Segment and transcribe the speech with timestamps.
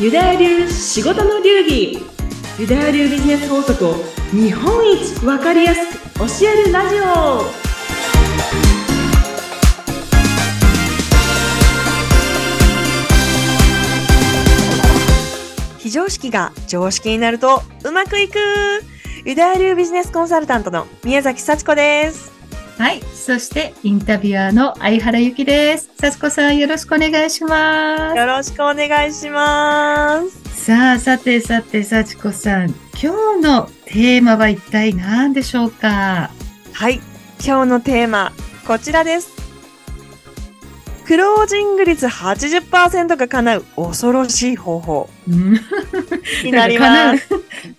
[0.00, 1.98] ユダヤ流仕事の流儀。
[2.56, 3.94] ユダヤ流ビジネス法則を
[4.30, 7.42] 日本一わかりやすく教えるラジオ。
[15.78, 18.38] 非常識が常識になるとうまくいく。
[19.24, 22.37] ユダヤ流ビジネスコンサルタントの宮崎幸子です。
[22.78, 23.02] はい。
[23.12, 25.90] そして、インタビュアーの相原由紀です。
[25.98, 30.64] 幸子さん、よろしくお願いしまよろしくお願いしますす。
[30.66, 36.30] さあ、さてさて、幸子さん、今日のテーマは一体何でしょうか？
[36.72, 37.00] はい
[37.44, 38.32] 今日のテーマ
[38.66, 39.37] こちらです
[41.08, 45.54] クロージング率80%が叶う恐ろしい方法うん
[46.44, 47.30] になります。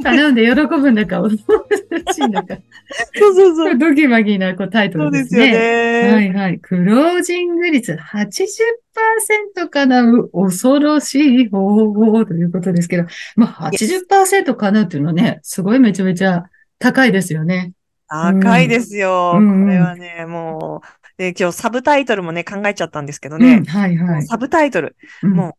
[0.01, 1.67] 叶うんで喜ぶんだか、恐ろ
[2.11, 2.57] しいんだか。
[3.13, 3.77] そうそうそう。
[3.77, 6.03] ドキマギなこうタイトルですそうですよね。
[6.07, 6.11] ね。
[6.11, 6.57] はいはい。
[6.57, 13.03] クロージング率80%叶う恐ろしい方法ということですけど、
[13.35, 16.45] まあ80%叶うっていうのはね、すごいめちゃめちゃ
[16.79, 17.73] 高いですよね。
[18.07, 19.33] 高いですよ。
[19.37, 23.63] うんこれはね、もう、で今日サブタイトルもね、考えちゃったんですけどうん、ね。
[23.67, 24.23] はいはい。
[24.23, 25.53] サブタイトル、うんもう、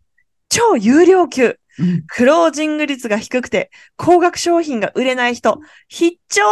[0.49, 1.45] 超有料級。
[1.45, 1.57] うん
[2.09, 6.43] クロージング率が低くて、高額商品が売れない人、必聴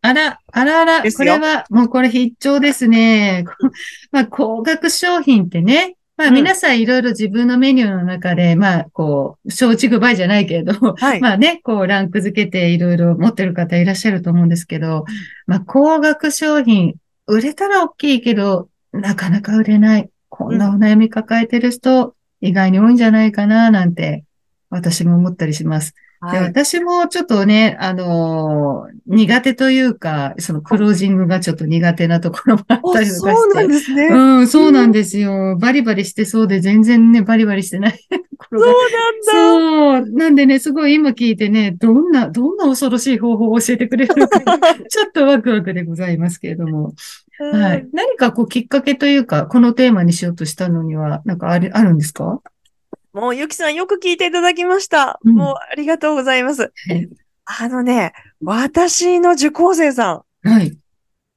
[0.00, 3.44] あら、あらあら、これは、もうこれ必聴ですね。
[3.46, 3.70] こ
[4.12, 11.20] まあ、高額商品ってね、まあうん皆さんいろいろ自分のメニューの中で、まあ、こう、松竹梅じゃないけれど、はい。
[11.20, 15.04] まあね、こう、ランク付けていろいろ持ってる方いらっしゃると思うんですけど、
[15.46, 16.94] まあ、高額商品、
[17.26, 20.10] 売れたら大きいけど、なかなか売れない。
[20.28, 24.24] こんなお悩み抱えてる人、意外に多いんじゃないかな、なんて、
[24.68, 25.94] 私も思ったりします。
[26.22, 26.42] ではい。
[26.44, 33.18] 私もちょっとね、あのー苦手というか、そのクロージングがちょっと苦手なところもあったおりとかして。
[33.18, 34.06] そうなんですね。
[34.06, 35.56] うん、そうなんですよ。
[35.58, 37.98] バリバリしてそうで、全然ね、バリバリしてないと
[38.38, 38.66] ころが。
[38.66, 38.74] そう
[39.42, 40.04] なんだ。
[40.06, 40.16] そう。
[40.16, 44.38] なんでね、すごい今聞いてね、どんな、どんな恐ろしい方法を教えてくれるのか、
[44.88, 46.94] ちょっとワクワクでございますけれども。
[47.52, 47.86] はい。
[47.92, 52.40] 何かこうきっかけというか、このテーマにしようとしたのには、なんかある、あるんですか？
[53.12, 55.18] もう、ゆきさんよく聞いていただきました。
[55.24, 56.62] うんもう、ありがとうございます。
[56.62, 57.08] はい。
[57.44, 58.12] あのね、
[58.42, 60.76] 私の受講生さん、はい。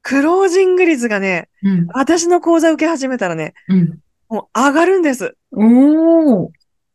[0.01, 1.88] クロージング率がね、うん。
[1.94, 4.00] 私の講座受け始めたらね、うん。
[4.29, 5.35] もう上がるんです。
[5.51, 6.50] おー。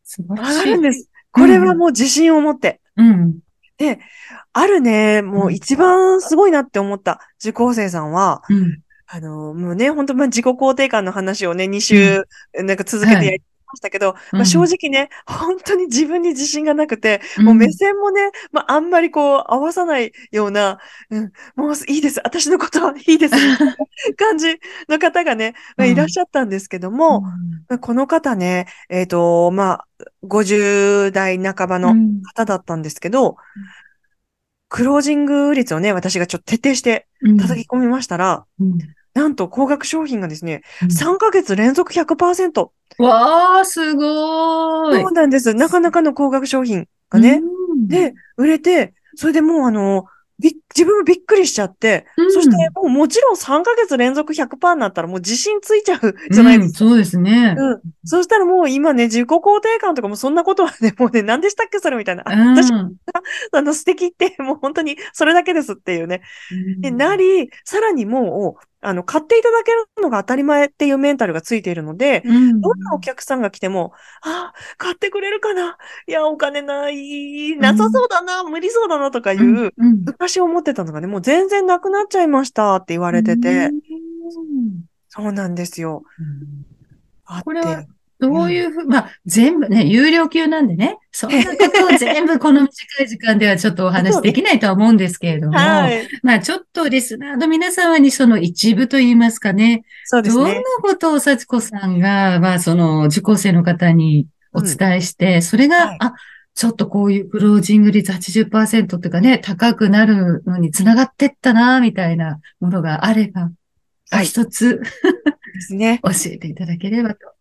[0.05, 0.59] 素晴上らしい。
[0.59, 1.09] がるんです。
[1.33, 2.81] これはもう自信を持って。
[2.97, 3.39] うん。
[4.53, 8.81] あるね、もう一番すごいなって思った受講生さんは、うん。
[9.07, 12.25] あの、もうね、本当まあ自己肯定感の話をね、2週、
[12.55, 20.79] なんか続けてやりましたけど、まあ、正直ね、本当に自分に自信がなくて、もう目線もね、まあ、あんまりこう、合わさないような、
[21.11, 22.21] うん、もういいです。
[22.25, 23.35] 私のことはいいです。
[24.17, 24.59] 感じ
[24.89, 25.93] の方がね、まあうん。
[25.93, 27.21] いらっしゃったんですけども、
[27.69, 29.87] まあこの方ね、えっ、と、まあ、
[30.25, 32.23] 50代半ばのうん。
[32.23, 33.37] 方だったんですけど、
[34.69, 37.07] クロージング率をね、私がちょっと徹底して
[37.39, 38.79] 叩き込みましたら、うん
[39.19, 42.69] なんと高額商品がですね、うん3ヶ月連続100%。
[42.99, 45.03] わー、すごーい。
[45.03, 45.55] そうなんです。
[45.55, 47.41] なかなかの高額商品がね、
[47.73, 50.07] うん、で、売れて、それでもうあの、
[50.41, 56.85] 自分もびっくりしちゃって、うんそしてもうもちろん3ヶ月連続100%になったらもう自信ついちゃうじゃないですか。
[56.85, 57.57] うんそうですね。
[57.59, 57.81] うん。
[58.05, 62.23] そしたらもう今ね、自己肯定感とかもそんなことはね、もうね、何でしたっけそれみたいな。
[62.25, 62.71] あうん私、
[63.53, 66.23] あの、素敵って、もう本当にそれだけですっていうね。
[66.81, 72.61] で、なり、さらにもう、あの、買っていただけるのが当たり前っていうメンタルがついているので、うん。
[72.61, 75.77] どんなお客さんが来ても、あ、買ってくれるかな？
[76.07, 80.05] いや、お金ない、なさそうだな、無理そうだなとかいう、うんうん。
[80.05, 83.81] 昔思ってたのがね、もう全然なくなっちゃいましたって言われてて、うん。
[85.09, 86.05] そうなんですよ。
[87.25, 87.89] あって。
[88.21, 96.09] どういうふう、まあ、全部ね、有料級なんでね、そんなことを全部この短い時間ではちょっとお話できないとは思うんですけれども、はい。
[96.23, 100.63] まあ、ちょっとリスナーの皆様にその一部といいますかね、そうですどんなね。
[100.83, 105.99] ことを幸子さんが、まあ、その受講生の方にお伝えして、それが、はい。
[106.01, 106.15] あ、
[106.55, 113.53] ちょっとこういうクロージング率80%っていうかね、高くなるのにつながってったな、みたいなものがあれば、
[114.11, 114.27] はい。
[114.27, 114.81] 一つ。
[115.55, 116.01] ですね。
[116.03, 117.38] 教えていただければと。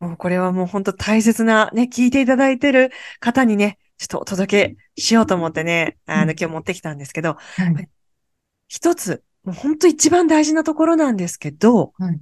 [0.00, 7.88] もうこれはもう本当大切なね、聞いていただいてる方にね、ちょっとお届けしようと思ってね、あの、うん今日持ってきたんですけど、はい。
[8.66, 12.20] 一つ、もう本当一番大事なところなんですけど、はい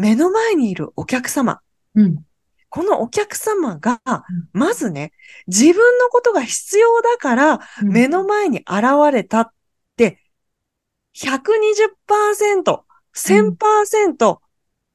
[0.00, 1.60] 目の前にいるお客様、
[1.94, 2.24] うん。
[2.70, 5.12] このお客様がうん、まずね、
[5.46, 9.50] 自分のことが必要だから、目の前に現れたっ
[9.96, 10.18] て、
[11.14, 12.80] 120%、
[13.14, 14.40] 1000%、も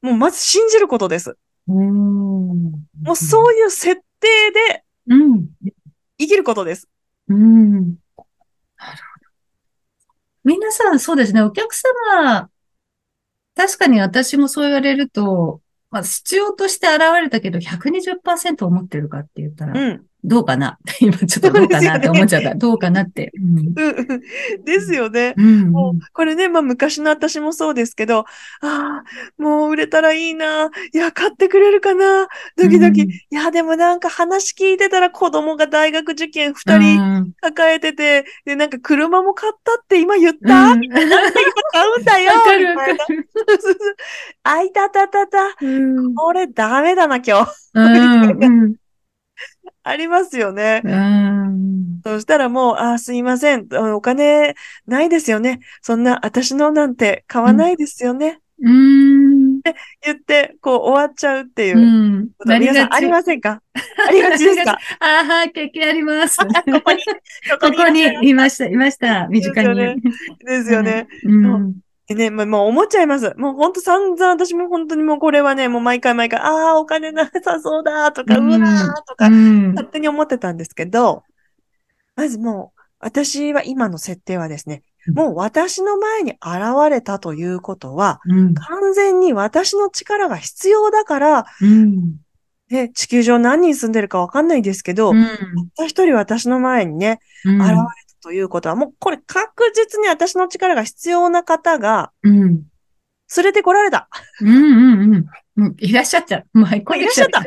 [0.02, 1.36] うまず信じることです。
[1.68, 2.72] うん。
[3.02, 4.28] もうそういう設定
[4.70, 5.48] でうん。
[6.18, 6.88] 生きることです。
[7.28, 7.72] うん。
[7.72, 7.96] なる
[8.76, 8.96] ほど。
[10.44, 11.42] 皆さん、そうですね。
[11.42, 12.50] お客様、
[13.54, 15.60] 確かに私もそう言われると、
[15.90, 20.06] まあ、必要として現れたけど、120%思ってるかって言ったら、うん。
[20.26, 20.78] どうかな？
[21.00, 22.54] 今ちょっとどうかなって思っちゃった。
[22.54, 23.30] どうかなって。
[23.36, 23.74] うん。
[24.64, 25.34] ですよね。
[25.36, 25.70] うん。
[25.70, 28.24] もう、これね、まあ昔の私もそうですけど、あ
[28.60, 29.04] あ、
[29.42, 30.70] もう売れたらいいな。
[30.92, 32.26] いや、買ってくれるかな。
[32.56, 33.02] ドキドキ。
[33.02, 40.48] うんいや、でもなんか話聞いてたら子供が大学受験二う人ん抱えてて、で、なんか車も買ったって今言っうん。
[40.48, 41.16] た、わなんか今
[41.72, 42.92] 買うんだよかるわか。
[43.08, 43.28] る。
[44.44, 45.38] あいたたたた。
[45.60, 46.14] うん。
[46.14, 47.52] これダメだな、今日。
[49.82, 50.82] ありますよね。
[50.84, 52.00] うん。
[52.04, 53.66] そしたらもう、あーすいません。
[53.94, 54.54] お金
[54.86, 55.60] ないですよね。
[55.82, 58.40] そんな、私のなんて買わないですよね。
[58.62, 59.60] うん。
[60.04, 61.80] 言って、こう終わっちゃうっていうう。
[61.80, 62.28] ん。
[62.46, 63.60] 皆さんありませんか？
[64.08, 64.78] ありがちですか？
[65.00, 66.38] ああ、はい、経験あります。
[66.40, 66.46] こ
[66.84, 66.98] こに、
[67.60, 69.26] ここにいました、いました。
[69.28, 69.96] 身近に。
[70.44, 71.06] ですよね。
[71.24, 71.74] うん。
[72.08, 73.34] でね、まもう思っちゃいます。
[73.36, 79.68] もうほんと散々、私も本当にもうこれはね、もう毎回毎回、ああ、お金なさそうだとか、うわーとか、うん。
[79.74, 81.24] 勝手に思ってたんですけど、
[82.14, 84.82] まずもう、私は今の設定はですね、
[85.14, 86.40] もう私の前に現
[86.90, 88.54] れたということは、うん。
[88.54, 92.16] 完全に私の力が必要だから、うん。
[92.70, 95.24] ね、地球上何人住んでるかわかんないですけど、うん。
[95.24, 95.36] たっ
[95.76, 97.76] た一人私の前にね、うん現れ
[98.16, 102.62] たということは、もうこれ確実に私の力が必要な方がうん。
[103.36, 104.08] 連れてこられた。
[104.40, 104.48] うん。
[104.48, 105.14] うん。
[105.14, 105.26] うん。
[105.56, 106.44] もういらっしゃった。
[106.52, 107.40] もうはい、ここに来ちゃった。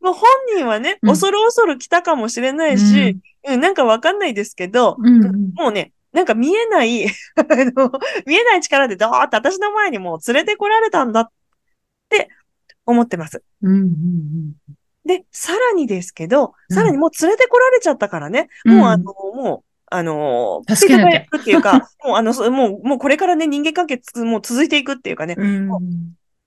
[0.00, 5.52] もう本人はね、うん恐る恐る来たかもしれないし、うん、なんかわかんないですけど、うん。
[5.54, 7.10] もうね、なんか見えない、 あ
[7.48, 7.92] の、
[8.26, 11.28] 見えない力でドーって私の前にもう連れてこられたんだっ
[12.08, 12.28] て
[12.84, 13.42] 思ってます。
[13.62, 13.72] うん。
[13.72, 14.52] うん。
[15.04, 25.68] で、さらにですけど、うんさらにもう連れてこられちゃったからね、うんもうあの、もう、あの、助けなきゃっていうか、 もうあの、そもう、もうこれからね、人間関係つもう続いていくっていうかね、うん。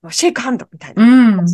[0.09, 1.03] シェイクハンドみたいな。
[1.03, 1.45] うん。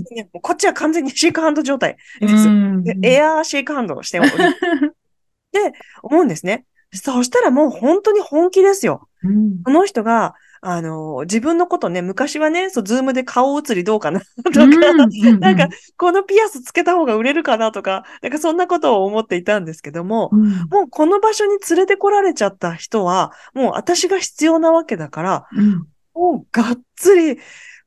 [0.42, 2.34] こっちは完全にシェイクハンド状態です。
[2.48, 2.84] うん。
[2.84, 4.30] でエアーシェイクハンドをしており、
[5.52, 6.66] で、思うんですね。
[6.94, 9.08] そしたらもう本当に本気ですよ。
[9.24, 9.64] うん。
[9.64, 20.50] この人が、あの、自分のことね、昔はね、そう、ズームで顔写りどうかな とか、うんなんか、このピアスつけた方が売れるかなとか、なんかそんなことを思っていたんですけども、うん。
[20.70, 25.88] もうこの場所に連れてこられちゃった人は、もう私が必要なわけだから、うん。
[26.14, 27.40] もうがっつり、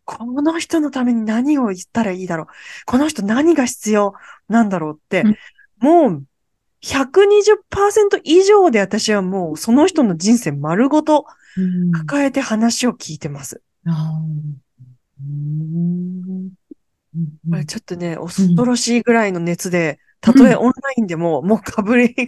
[0.04, 2.46] この人のために何を言ったらいいだろう。
[2.86, 4.14] この人何が必要
[4.48, 5.36] なんだろうって、うん
[5.80, 6.24] もう
[6.82, 11.34] 120%以上で私はもうその人の人生丸ごとうん。
[11.92, 13.62] 抱えて話を聞いてます。
[17.50, 22.24] これちょっとね、恐ろしいぐらいの熱で、たとえオンラインでも、もうかぶりが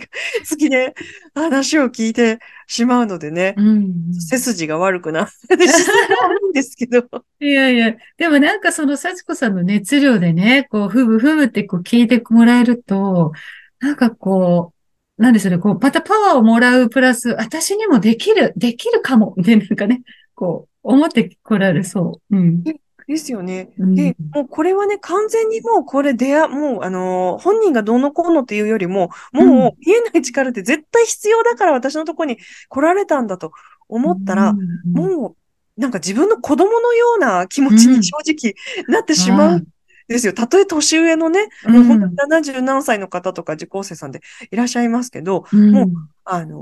[0.49, 0.95] 好きで
[1.35, 4.13] 話を聞いてしまうのでね、うん。
[4.13, 6.99] 背筋が悪くなってしまうんですけど。
[7.41, 13.33] いやいや、でもなんかその幸子さんの熱量でね、こう、ふむふむってこう聞いてもらえると、
[13.81, 14.76] なんかこう、
[15.19, 20.03] なんでしょうね、こう、またパワーをもらうプラス、私にもできる、できるかも、で、なんかね、
[20.35, 22.37] こう、思ってこられそう。
[22.37, 22.63] うん。
[22.63, 23.71] ですよね。
[23.79, 23.95] うん。
[23.95, 32.39] で、もうこれはね、完全にもうこれ出会、もうあのー本人がどうのこうのっていうよりも、もう見えない力って絶対必要だから私のとこに
[32.69, 33.53] 来られたんだと
[33.89, 35.37] 思ったら、うん、も
[35.77, 38.55] うなんか自分の子供のような気持ちうんに正直
[38.89, 39.67] なってしまうん
[40.09, 40.33] ですよ。
[40.33, 41.75] たとえ年上のね、うん。
[41.75, 44.21] もう本当に70何歳の方とか受講生さんで
[44.51, 45.87] いらっしゃいますけど、うん、もう
[46.25, 46.53] あのー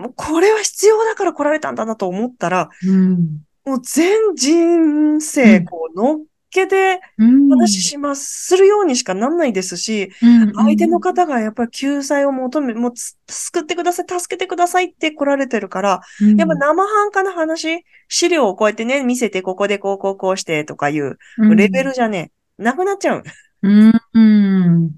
[0.00, 6.18] もうこれは必要だから来られたんだなと思ったら、うん、もう全人生うんこう乗っ
[6.54, 21.56] けて、うん、話します、するようにしかなんないですし、うん、相手の方がやっぱり救済を求め、もうつ救ってください、助けてくださいって来られてるから、うん、やっぱ生半可な話、資料をこうやってね、見せて、ここでこうこうこうしてとかいううん。
[21.56, 23.22] レベルじゃね、なくなっちゃう。
[23.62, 23.92] うん。
[24.14, 24.90] うん。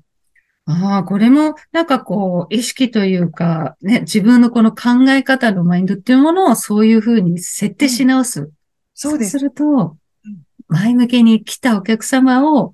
[0.67, 8.51] ああ、これも、なんかこう、意識というか、ね、自分のこの考え方のマインドっていうものをそういうふうに設定し直す。
[8.95, 9.33] そうです。
[9.33, 12.73] するとうん、前向きに来たお客様を、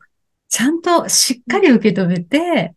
[0.48, 2.74] ちゃんとしっかり受け止めて、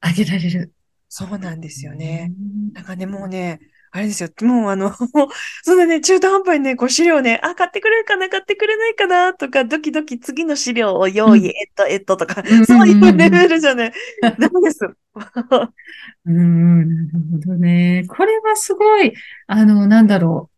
[0.00, 0.72] あげられる。
[1.08, 2.32] そうなんですよね。
[2.74, 3.60] なんかね、もうね、
[3.96, 4.28] あれですよ。
[4.42, 4.90] もうあの、
[5.62, 14.80] そんなね、中途半端にね、こう資料ね、あ、買ってくれるかな、買ってくれないかな、とか、ドキドキ次の資料を用意、うんえっと、えっと、とか、うんそういうレベルじゃね、 ダメです。
[14.84, 18.04] うーん、なるほどね。
[18.08, 19.12] これはすごい、
[19.46, 20.50] あの、なんだろ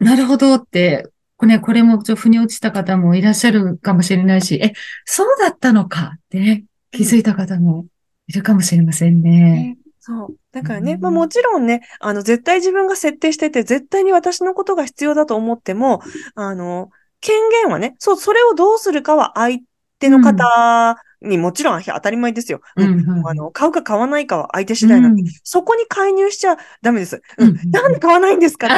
[0.00, 0.04] う。
[0.04, 4.72] なるほどって、これ、これもちょっと腑に落ちた方もいらっしゃるかもしれないし、え、
[5.04, 7.84] そうだったのかってね、気づいた方も
[8.28, 9.77] いるかもしれませんね。
[10.08, 10.36] そう。
[10.52, 16.00] だからね、まあもちろんね、あの、絶対自分が設定してて、絶対に私のことが必要だと思っても、
[16.34, 16.88] あの、
[17.20, 19.60] 権限はね、そう、それをどうするかは相
[19.98, 22.60] 手の方にもちろん当たり前ですよ。
[22.76, 27.20] うん、うん、あの、買うか買わないかは相手次第なんで、うん、そこに介入しちゃダメです。
[27.38, 27.56] うん。
[27.70, 28.68] なんで買わないんですか？
[28.68, 28.70] っ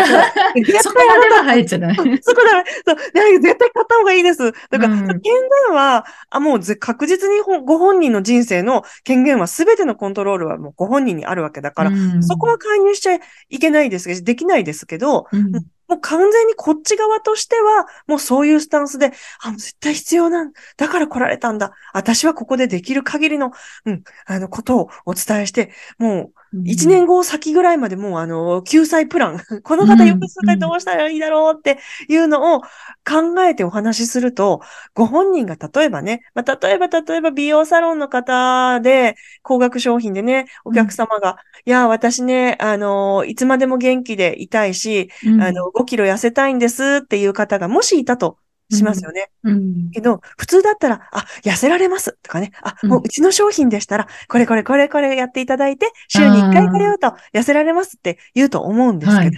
[0.54, 1.94] て そこまでは入っちゃない。
[1.94, 2.96] そこだ、そう、
[3.40, 4.52] 絶対買った方がいいです。
[4.70, 5.40] だから、権限
[5.72, 13.18] は、あ、もう確実にご本人の人生の権限は全てのコントロールはもうご本人にあるわけだから、そこは介入しちゃ
[13.48, 15.26] いけないですけど、できないですけど、
[15.90, 21.72] もう完全にこっち側としては、もうそういうスタンスで、あ、絶対必要なんだから来られたんだ。
[21.92, 23.50] 私はここでできる限りの、
[23.86, 31.78] うん、あの、ことをお伝えして、もう、一年後先ぐらいまでもう、あの、救済プラン、 この方よくするどうしたらいいだろうって
[32.08, 34.60] いうのを考えてお話しすると、
[34.94, 48.38] ご本人が例えばね、まあ、例えば、例えば美容サロンの方で、高額商品でね、お客様が、うん、いや、私ね、あの、いつまでも元気でいたいし、うん、あの、5キロ痩せたいんですっていう方がもしいたと
[48.70, 49.30] しますよね。
[49.44, 49.90] うん。
[49.90, 52.52] けど、普通だったら、あ、痩せられますとかね。
[52.62, 59.36] あ、もううちの商品でしたら、これこれこれこれやっていただいて、週に1回通うと痩せられますって言うと思うんですけど、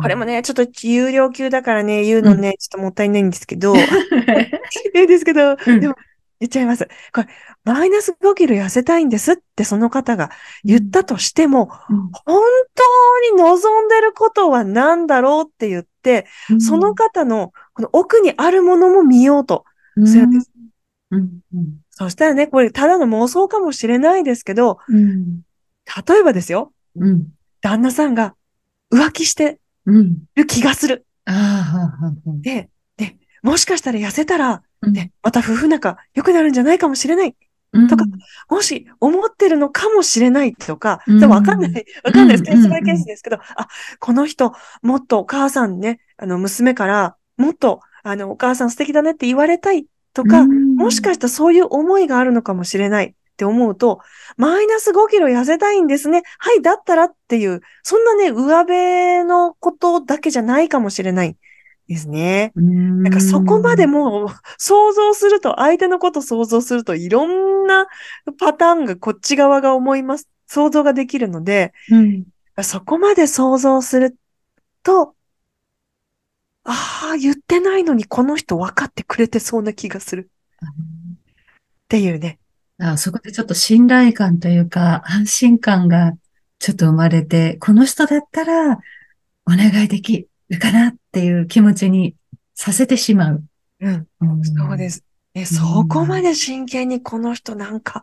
[0.00, 3.74] これもね、ちょっと有料級だからね、言うのね、ちょっともったいないんですけど、
[4.94, 5.94] いいですけど、でも、
[6.40, 6.88] 言っちゃいます。
[7.12, 7.28] これ、
[7.64, 10.30] マイナス5キロ痩せたいんですってその方が
[10.64, 12.42] 言ったとしても、うん、本
[12.74, 19.64] 当に望んでることは何だろうって言って、うん、その方のこの奥にあるものも見ようと。
[20.06, 20.50] するんです。
[21.10, 21.40] うん。
[21.90, 26.72] そしたらね、これただの妄想かもしれないですけど、例えばですよ、
[27.60, 28.34] 旦那さんが
[28.90, 29.60] 浮気して
[30.36, 31.04] る気がする。
[32.40, 37.36] で、で、もしかしたら痩せたら、ね、また夫婦仲良くなるんじゃないかもしれない。
[37.88, 38.04] とか、
[38.48, 42.42] もし思ってるのかもしれないとか、でもわかんない、わかんないです。
[42.42, 43.68] ケースバイケースですけど、あ、
[44.00, 54.00] この人、もっとお母さんね、あの、娘から、もっと、あの、お母さん素敵だねって言われたいとか、もしかしたらそういう思いがあるのかもしれないって思うと、
[54.36, 56.22] マイナス5キロ痩せたいんですね。
[56.38, 61.36] はい、だったらっていう、そんなね、上辺のことだけじゃないかもしれない。
[61.90, 62.52] ですね。
[62.54, 64.28] なんかそこまでもう
[64.58, 67.88] 想像すると、相手のこと想像するといろんな
[68.38, 70.28] パターンがこっち側が思います。
[70.46, 72.26] 想像ができるので、うん、
[72.62, 74.16] そこまで想像する
[74.84, 75.16] と、
[76.62, 80.30] ああ、言ってないのにこの人分かってくれてそうな気がする。
[80.62, 81.16] っ
[81.88, 82.38] ていうね。
[82.78, 86.12] あそこでちょっと信頼感というか、安心感が
[86.60, 88.78] ちょっと生まれて、この人だったら
[89.44, 92.14] お願いできるかなっていう気持ちに
[92.54, 93.44] させてしまう。
[93.80, 94.06] うん。
[94.20, 95.04] うん、そうです。
[95.32, 98.02] え、そこまで真剣にこの人なんか、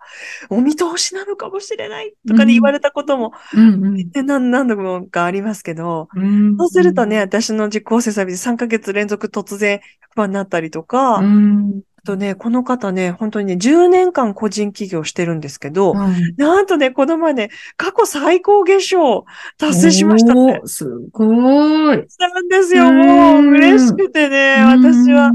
[0.50, 9.82] お見通しなのかもしれないとかで言われたことも、うんうん、何何度もかありますけど、うん、そうするとね、私の実行生サービス3ヶ月連続突然
[10.16, 19.26] 100%になったりとか、うん、あとね、この方ね、本当にね、10年間個人起業してるんですけど、うん、なんとね、この前ね、過去最高月賞
[19.58, 20.62] 達成しましたね。
[20.66, 21.98] すごい。
[22.08, 23.42] したんですよ、もう。
[23.52, 25.34] 嬉しくてね、私は。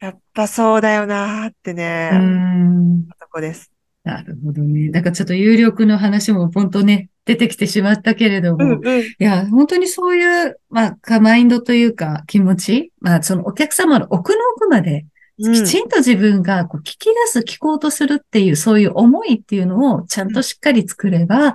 [0.00, 2.10] やっぱそうだよなーってね。
[2.12, 3.08] うん。
[3.40, 3.72] です。
[4.04, 4.90] なるほどね。
[4.90, 15.06] だからちょっと有力の話も本当ね、出てきてしまったけれども、うんうん、いや、本当にそういう、まあ、マインドというか気持ち、まあ、そのお客様の奥の奥まで、
[15.38, 21.54] きちんと自分がこう聞き出す、聞こうとするっていう、そういう思いっていうのをちゃんとしっかり作れば、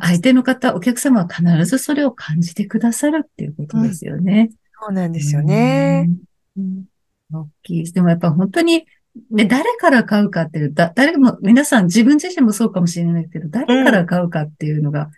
[0.00, 4.50] 相手の方、お客様は必ずそれを感じてくださるっていうことですよね。
[4.50, 4.56] うん、
[4.86, 6.08] そうなんですよね。
[6.56, 6.84] うん
[7.32, 7.92] 大きい。
[7.92, 8.86] でもやっぱ本当に、
[9.30, 15.10] ね、誰から買うかっていう、だ、誰も、皆さん自分自身もそうかもしれないけど、誰から買うかっていうのが、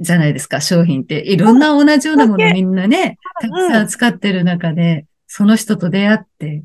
[0.00, 1.20] じゃないですか、商品って。
[1.20, 6.64] いろんな同じようなものみんなね、たくさん使ってる中で、その人と出会って、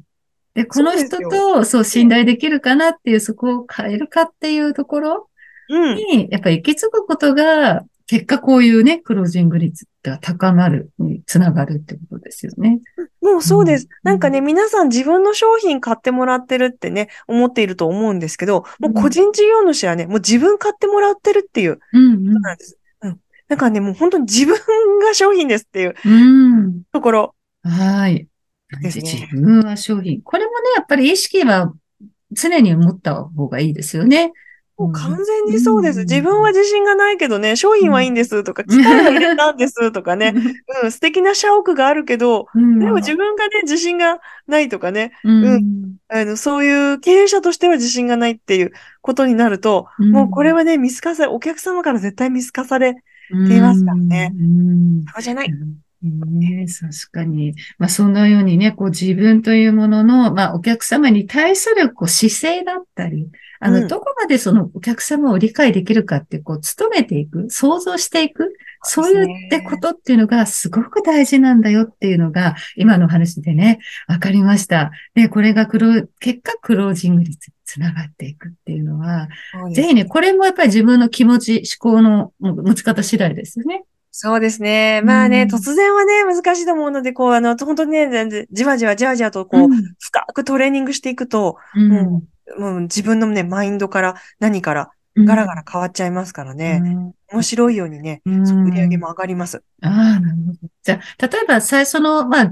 [0.59, 5.29] で、この人と、そう、信頼できるかなっていう、そこを変えるかっていうところ
[5.69, 12.81] に、やっぱり行き着くことが、結果こういうね、クロージング率が高まるにつながるってことですよね。
[13.21, 13.85] もうそうです。
[13.85, 22.77] うん、なんかね、皆さん自分の商品買ってもらってるってね、思っていると思うんですけど、もう個人事業主はね、もう自分買ってもらってるっていうことなんです。
[23.03, 24.57] うん、うん、だからね、もう本当に自分
[24.99, 25.93] が商品ですっていう
[26.91, 27.71] ところ、うん。
[27.71, 28.27] はい。
[28.81, 29.03] ですね。
[29.03, 30.21] 自分は商品。
[30.21, 31.73] これもね、やっぱり意識は
[32.31, 34.33] 常に持った方がいいですよね。
[34.79, 35.99] もう完全にそうです。
[35.99, 40.33] 自分は自信がないけどね、商品はいいんですとか、力入れたんですとかね、
[40.83, 48.71] うん、素敵な社屋があるけど、でも自分がね、自信がないとかね、うん、あの、そういう経営者としては自信がないっていう
[49.01, 52.99] ことになると、もうこれはね、見透かされ、お客様から絶対見透かされて
[53.57, 54.33] いますからね。
[55.13, 55.53] そうじゃない。
[56.01, 57.55] ね、確かに。
[57.77, 63.29] まあ、そのようにね、こう自分というものの、まあ、お客様に対するこう姿勢だったり、
[63.59, 68.53] あの、うん、どこまでそのお客様を理解できるかって、こう、努めていく、想像していく、
[68.83, 74.91] そういったことっていうのがすごく大事なんだよっていうのが、今の話でね、わかりました。
[75.13, 79.27] で、これがクロ、結果クロージングにつながっていくっていうのは、
[79.73, 83.83] ぜひね、これもやっぱり自分の気持ち、思考の持ち方次第ですよね。
[84.11, 85.01] そうですね。
[85.03, 92.23] まあね、うん、突然はね、難しいと思うので、こう、あの、本当にね、全然、じわじわじわじわと、こう、うん、深くトレーニングしていくと、うん、も
[92.57, 94.91] う、もう自分のね、マインドから何から、
[95.25, 96.81] ガラガラ変わっちゃいますからね。
[97.31, 99.63] 面白いようにね、売り上げも上がります。
[99.81, 100.69] ああ、なるほど。
[100.83, 102.51] じゃあ、例えば最初の、まあ、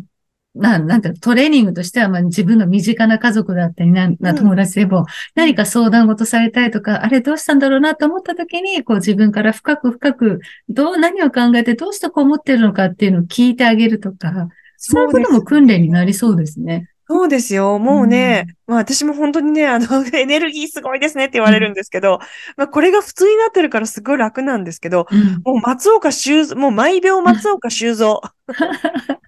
[0.60, 16.90] まあ、なんかトレーニングとしては、まあ自分の身近な家族だったりな、な友達でも、何か相談事されたいとか、あれどうしたんだろうなと思った時に、こう自分から深く深く、どう、何を考えてどうしてこう思ってるのかっていうのを聞いてあげるとか、そういうことも訓練になりそうですね。
[17.10, 17.80] そうですよ。
[17.80, 22.20] もうね、うん、まあ私も本当にね、あの、 エネルギーすごいですねって言われるんですけど、うん、
[22.58, 28.22] まあこれが普通になってるからすごい楽なんですけど、うん、もう松岡修造、もう毎秒松岡修造。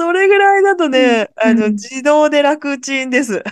[0.00, 3.44] それぐらいだとね、あの、自動で楽ちんです。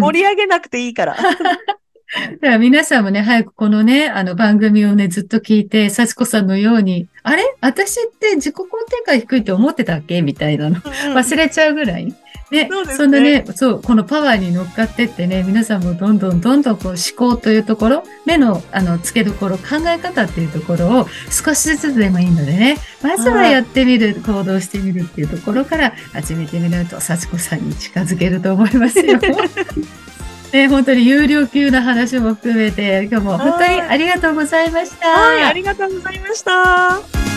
[0.00, 1.16] 盛り上げなくていいから。
[2.40, 7.42] だから皆さんもね、早くこのね、あの番組をね、ずっと聞いて、幸子さんのように、あれ？
[7.60, 10.20] 私って自己肯定感低いって思ってたっけ？
[10.22, 12.14] みたいなの、忘れちゃうぐらい。
[12.50, 12.94] ね、そね。
[12.94, 29.18] そんなね、そう、このパワーに乗っかってってね、皆さんもどんどんどんどんこう思考というところ、目のあの付けどころ、考え方っていうところを少しずつでもいいのでね、まずはやってみる、行動してみるっていうところから始めてみると、幸子さんに近づけると思いますよ。
[30.52, 35.08] ね、本当に有料級な話も含めて、今日も本当にありがとうございました。
[35.08, 37.31] はい、ありがとうございました。